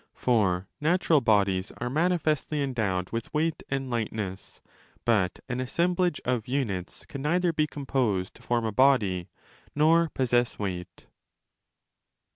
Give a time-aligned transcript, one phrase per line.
[0.15, 4.59] For natural bodies are manifestly endowed with weight and lightness,
[5.05, 9.29] but an assemblage of units can neither be composed to form a body
[9.75, 11.05] nor possess weight.